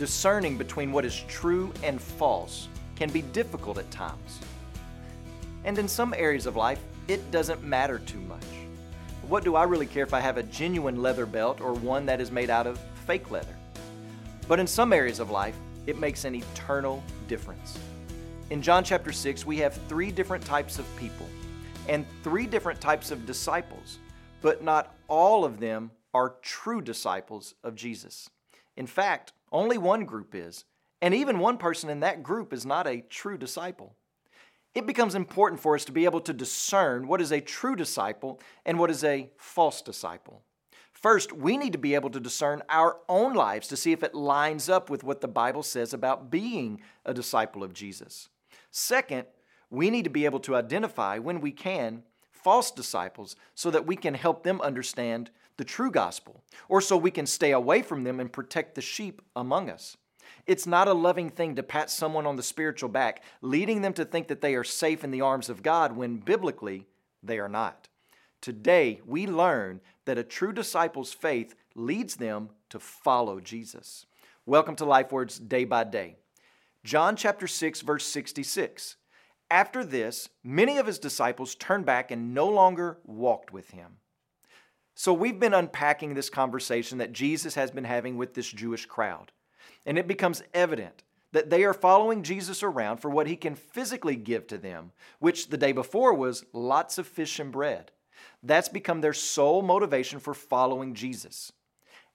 discerning 0.00 0.56
between 0.56 0.92
what 0.92 1.04
is 1.04 1.24
true 1.28 1.70
and 1.82 2.00
false 2.00 2.68
can 2.96 3.10
be 3.10 3.20
difficult 3.20 3.76
at 3.76 3.90
times. 3.90 4.40
And 5.64 5.78
in 5.78 5.86
some 5.86 6.14
areas 6.14 6.46
of 6.46 6.56
life, 6.56 6.80
it 7.06 7.30
doesn't 7.30 7.62
matter 7.62 7.98
too 7.98 8.20
much. 8.20 8.46
What 9.28 9.44
do 9.44 9.56
I 9.56 9.64
really 9.64 9.84
care 9.84 10.02
if 10.02 10.14
I 10.14 10.20
have 10.20 10.38
a 10.38 10.42
genuine 10.44 11.02
leather 11.02 11.26
belt 11.26 11.60
or 11.60 11.74
one 11.74 12.06
that 12.06 12.18
is 12.18 12.30
made 12.30 12.48
out 12.48 12.66
of 12.66 12.80
fake 13.06 13.30
leather? 13.30 13.54
But 14.48 14.58
in 14.58 14.66
some 14.66 14.94
areas 14.94 15.20
of 15.20 15.30
life, 15.30 15.54
it 15.86 15.98
makes 15.98 16.24
an 16.24 16.34
eternal 16.34 17.02
difference. 17.28 17.78
In 18.48 18.62
John 18.62 18.82
chapter 18.82 19.12
6, 19.12 19.44
we 19.44 19.58
have 19.58 19.78
three 19.86 20.10
different 20.10 20.46
types 20.46 20.78
of 20.78 20.86
people 20.96 21.28
and 21.90 22.06
three 22.24 22.46
different 22.46 22.80
types 22.80 23.10
of 23.10 23.26
disciples, 23.26 23.98
but 24.40 24.64
not 24.64 24.94
all 25.08 25.44
of 25.44 25.60
them 25.60 25.90
are 26.14 26.36
true 26.40 26.80
disciples 26.80 27.54
of 27.62 27.74
Jesus. 27.74 28.30
In 28.80 28.86
fact, 28.86 29.34
only 29.52 29.76
one 29.76 30.06
group 30.06 30.34
is, 30.34 30.64
and 31.02 31.12
even 31.12 31.38
one 31.38 31.58
person 31.58 31.90
in 31.90 32.00
that 32.00 32.22
group 32.22 32.50
is 32.50 32.64
not 32.64 32.86
a 32.86 33.02
true 33.02 33.36
disciple. 33.36 33.94
It 34.74 34.86
becomes 34.86 35.14
important 35.14 35.60
for 35.60 35.74
us 35.74 35.84
to 35.84 35.92
be 35.92 36.06
able 36.06 36.22
to 36.22 36.32
discern 36.32 37.06
what 37.06 37.20
is 37.20 37.30
a 37.30 37.42
true 37.42 37.76
disciple 37.76 38.40
and 38.64 38.78
what 38.78 38.90
is 38.90 39.04
a 39.04 39.28
false 39.36 39.82
disciple. 39.82 40.44
First, 40.94 41.30
we 41.30 41.58
need 41.58 41.74
to 41.74 41.78
be 41.78 41.94
able 41.94 42.08
to 42.08 42.20
discern 42.20 42.62
our 42.70 42.96
own 43.06 43.34
lives 43.34 43.68
to 43.68 43.76
see 43.76 43.92
if 43.92 44.02
it 44.02 44.14
lines 44.14 44.70
up 44.70 44.88
with 44.88 45.04
what 45.04 45.20
the 45.20 45.28
Bible 45.28 45.62
says 45.62 45.92
about 45.92 46.30
being 46.30 46.80
a 47.04 47.12
disciple 47.12 47.62
of 47.62 47.74
Jesus. 47.74 48.30
Second, 48.70 49.26
we 49.68 49.90
need 49.90 50.04
to 50.04 50.10
be 50.10 50.24
able 50.24 50.40
to 50.40 50.56
identify, 50.56 51.18
when 51.18 51.42
we 51.42 51.52
can, 51.52 52.02
false 52.30 52.70
disciples 52.70 53.36
so 53.54 53.70
that 53.70 53.86
we 53.86 53.94
can 53.94 54.14
help 54.14 54.42
them 54.42 54.58
understand 54.62 55.30
the 55.60 55.64
true 55.64 55.90
gospel, 55.90 56.42
or 56.70 56.80
so 56.80 56.96
we 56.96 57.10
can 57.10 57.26
stay 57.26 57.50
away 57.52 57.82
from 57.82 58.02
them 58.02 58.18
and 58.18 58.32
protect 58.32 58.74
the 58.74 58.80
sheep 58.80 59.20
among 59.36 59.68
us. 59.68 59.98
It's 60.46 60.66
not 60.66 60.88
a 60.88 60.94
loving 60.94 61.28
thing 61.28 61.54
to 61.56 61.62
pat 61.62 61.90
someone 61.90 62.26
on 62.26 62.36
the 62.36 62.42
spiritual 62.42 62.88
back, 62.88 63.22
leading 63.42 63.82
them 63.82 63.92
to 63.92 64.06
think 64.06 64.28
that 64.28 64.40
they 64.40 64.54
are 64.54 64.64
safe 64.64 65.04
in 65.04 65.10
the 65.10 65.20
arms 65.20 65.50
of 65.50 65.62
God 65.62 65.94
when 65.94 66.16
biblically 66.16 66.86
they 67.22 67.38
are 67.38 67.48
not. 67.48 67.88
Today, 68.40 69.02
we 69.04 69.26
learn 69.26 69.82
that 70.06 70.16
a 70.16 70.24
true 70.24 70.54
disciple's 70.54 71.12
faith 71.12 71.54
leads 71.74 72.16
them 72.16 72.48
to 72.70 72.80
follow 72.80 73.38
Jesus. 73.38 74.06
Welcome 74.46 74.76
to 74.76 74.86
Life 74.86 75.12
Words 75.12 75.38
Day 75.38 75.64
by 75.64 75.84
Day. 75.84 76.16
John 76.84 77.16
chapter 77.16 77.46
6, 77.46 77.82
verse 77.82 78.06
66. 78.06 78.96
After 79.50 79.84
this, 79.84 80.30
many 80.42 80.78
of 80.78 80.86
his 80.86 80.98
disciples 80.98 81.54
turned 81.54 81.84
back 81.84 82.10
and 82.10 82.32
no 82.32 82.48
longer 82.48 82.96
walked 83.04 83.52
with 83.52 83.72
him. 83.72 83.98
So, 84.94 85.12
we've 85.12 85.40
been 85.40 85.54
unpacking 85.54 86.14
this 86.14 86.30
conversation 86.30 86.98
that 86.98 87.12
Jesus 87.12 87.54
has 87.54 87.70
been 87.70 87.84
having 87.84 88.16
with 88.16 88.34
this 88.34 88.50
Jewish 88.50 88.86
crowd, 88.86 89.32
and 89.86 89.98
it 89.98 90.06
becomes 90.06 90.42
evident 90.52 91.02
that 91.32 91.50
they 91.50 91.64
are 91.64 91.74
following 91.74 92.22
Jesus 92.22 92.62
around 92.62 92.98
for 92.98 93.10
what 93.10 93.26
he 93.26 93.36
can 93.36 93.54
physically 93.54 94.16
give 94.16 94.46
to 94.48 94.58
them, 94.58 94.92
which 95.20 95.48
the 95.48 95.56
day 95.56 95.72
before 95.72 96.12
was 96.12 96.44
lots 96.52 96.98
of 96.98 97.06
fish 97.06 97.38
and 97.38 97.52
bread. 97.52 97.92
That's 98.42 98.68
become 98.68 99.00
their 99.00 99.12
sole 99.12 99.62
motivation 99.62 100.18
for 100.18 100.34
following 100.34 100.94
Jesus. 100.94 101.52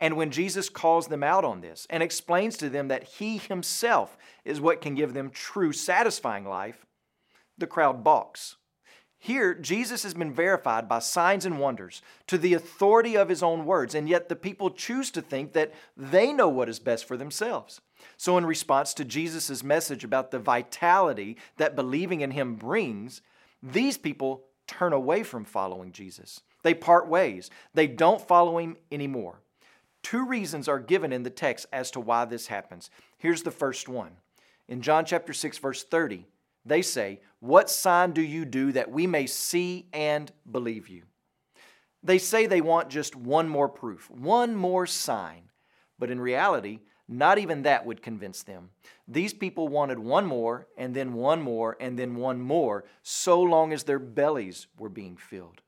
And 0.00 0.16
when 0.16 0.30
Jesus 0.30 0.68
calls 0.68 1.08
them 1.08 1.24
out 1.24 1.44
on 1.44 1.60
this 1.60 1.86
and 1.90 2.02
explains 2.02 2.56
to 2.58 2.68
them 2.68 2.88
that 2.88 3.04
he 3.04 3.38
himself 3.38 4.16
is 4.44 4.60
what 4.60 4.80
can 4.80 4.94
give 4.94 5.12
them 5.12 5.30
true 5.30 5.72
satisfying 5.72 6.44
life, 6.44 6.86
the 7.56 7.66
crowd 7.66 8.04
balks. 8.04 8.56
Here, 9.20 9.52
Jesus 9.52 10.04
has 10.04 10.14
been 10.14 10.32
verified 10.32 10.88
by 10.88 11.00
signs 11.00 11.44
and 11.44 11.58
wonders 11.58 12.02
to 12.28 12.38
the 12.38 12.54
authority 12.54 13.16
of 13.16 13.28
his 13.28 13.42
own 13.42 13.64
words, 13.64 13.94
and 13.94 14.08
yet 14.08 14.28
the 14.28 14.36
people 14.36 14.70
choose 14.70 15.10
to 15.10 15.20
think 15.20 15.52
that 15.52 15.74
they 15.96 16.32
know 16.32 16.48
what 16.48 16.68
is 16.68 16.78
best 16.78 17.04
for 17.04 17.16
themselves. 17.16 17.80
So, 18.16 18.38
in 18.38 18.46
response 18.46 18.94
to 18.94 19.04
Jesus' 19.04 19.64
message 19.64 20.04
about 20.04 20.30
the 20.30 20.38
vitality 20.38 21.36
that 21.56 21.74
believing 21.74 22.20
in 22.20 22.30
him 22.30 22.54
brings, 22.54 23.20
these 23.60 23.98
people 23.98 24.44
turn 24.68 24.92
away 24.92 25.24
from 25.24 25.44
following 25.44 25.90
Jesus. 25.90 26.40
They 26.62 26.74
part 26.74 27.08
ways, 27.08 27.50
they 27.74 27.88
don't 27.88 28.26
follow 28.26 28.58
him 28.58 28.76
anymore. 28.92 29.40
Two 30.02 30.24
reasons 30.26 30.68
are 30.68 30.78
given 30.78 31.12
in 31.12 31.24
the 31.24 31.30
text 31.30 31.66
as 31.72 31.90
to 31.90 32.00
why 32.00 32.24
this 32.24 32.46
happens. 32.46 32.88
Here's 33.16 33.42
the 33.42 33.50
first 33.50 33.88
one. 33.88 34.12
In 34.68 34.80
John 34.80 35.04
chapter 35.04 35.32
6 35.32 35.58
verse 35.58 35.82
30, 35.82 36.24
they 36.68 36.82
say, 36.82 37.20
What 37.40 37.70
sign 37.70 38.12
do 38.12 38.22
you 38.22 38.44
do 38.44 38.72
that 38.72 38.90
we 38.90 39.06
may 39.06 39.26
see 39.26 39.86
and 39.92 40.30
believe 40.50 40.88
you? 40.88 41.02
They 42.02 42.18
say 42.18 42.46
they 42.46 42.60
want 42.60 42.90
just 42.90 43.16
one 43.16 43.48
more 43.48 43.68
proof, 43.68 44.10
one 44.10 44.54
more 44.54 44.86
sign. 44.86 45.50
But 45.98 46.10
in 46.10 46.20
reality, 46.20 46.80
not 47.08 47.38
even 47.38 47.62
that 47.62 47.86
would 47.86 48.02
convince 48.02 48.42
them. 48.42 48.70
These 49.08 49.32
people 49.32 49.68
wanted 49.68 49.98
one 49.98 50.26
more, 50.26 50.68
and 50.76 50.94
then 50.94 51.14
one 51.14 51.40
more, 51.40 51.76
and 51.80 51.98
then 51.98 52.16
one 52.16 52.40
more, 52.40 52.84
so 53.02 53.40
long 53.40 53.72
as 53.72 53.84
their 53.84 53.98
bellies 53.98 54.66
were 54.78 54.90
being 54.90 55.16
filled. 55.16 55.62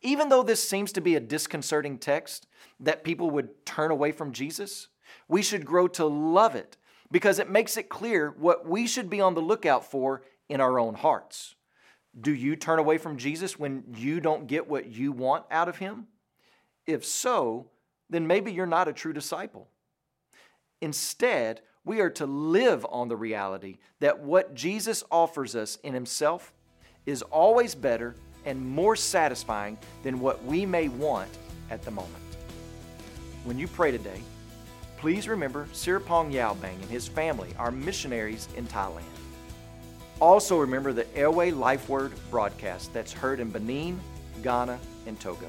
Even 0.00 0.28
though 0.28 0.42
this 0.42 0.66
seems 0.66 0.92
to 0.92 1.00
be 1.00 1.16
a 1.16 1.20
disconcerting 1.20 1.98
text 1.98 2.46
that 2.78 3.04
people 3.04 3.30
would 3.30 3.66
turn 3.66 3.90
away 3.90 4.12
from 4.12 4.32
Jesus, 4.32 4.88
we 5.28 5.42
should 5.42 5.64
grow 5.64 5.88
to 5.88 6.04
love 6.04 6.54
it 6.54 6.76
because 7.10 7.38
it 7.38 7.50
makes 7.50 7.76
it 7.76 7.88
clear 7.88 8.34
what 8.38 8.66
we 8.66 8.86
should 8.86 9.08
be 9.08 9.20
on 9.20 9.34
the 9.34 9.40
lookout 9.40 9.90
for 9.90 10.22
in 10.48 10.60
our 10.60 10.78
own 10.78 10.94
hearts. 10.94 11.54
Do 12.20 12.32
you 12.32 12.56
turn 12.56 12.78
away 12.78 12.98
from 12.98 13.16
Jesus 13.16 13.58
when 13.58 13.84
you 13.96 14.20
don't 14.20 14.46
get 14.46 14.68
what 14.68 14.86
you 14.86 15.12
want 15.12 15.44
out 15.50 15.68
of 15.68 15.78
him? 15.78 16.06
If 16.86 17.04
so, 17.04 17.70
then 18.10 18.26
maybe 18.26 18.52
you're 18.52 18.66
not 18.66 18.88
a 18.88 18.92
true 18.92 19.12
disciple. 19.12 19.68
Instead, 20.80 21.62
we 21.84 22.00
are 22.00 22.10
to 22.10 22.26
live 22.26 22.86
on 22.88 23.08
the 23.08 23.16
reality 23.16 23.78
that 24.00 24.20
what 24.20 24.54
Jesus 24.54 25.04
offers 25.10 25.54
us 25.54 25.76
in 25.82 25.94
himself 25.94 26.52
is 27.06 27.22
always 27.22 27.74
better 27.74 28.14
and 28.44 28.64
more 28.64 28.96
satisfying 28.96 29.78
than 30.02 30.20
what 30.20 30.42
we 30.44 30.66
may 30.66 30.88
want 30.88 31.30
at 31.70 31.82
the 31.82 31.90
moment. 31.90 32.14
When 33.44 33.58
you 33.58 33.68
pray 33.68 33.90
today, 33.90 34.20
please 34.96 35.28
remember 35.28 35.66
Sirapong 35.72 36.32
Yaobang 36.32 36.80
and 36.80 36.90
his 36.90 37.08
family 37.08 37.50
are 37.58 37.70
missionaries 37.70 38.48
in 38.56 38.66
Thailand. 38.66 39.02
Also 40.20 40.58
remember 40.58 40.92
the 40.92 41.06
Ewe 41.16 41.50
Life 41.50 41.88
Word 41.88 42.12
broadcast 42.30 42.92
that's 42.92 43.12
heard 43.12 43.40
in 43.40 43.50
Benin, 43.50 44.00
Ghana, 44.42 44.78
and 45.06 45.18
Togo. 45.20 45.48